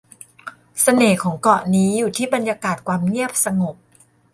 [0.81, 3.75] เสน่ห์ของเกาะนี้อยู่ที่บรรยากาศความเงียบสงบ